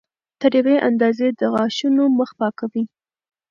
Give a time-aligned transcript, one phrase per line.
[0.41, 2.83] تر یوې اندازې د غاښونو مخ پاکوي.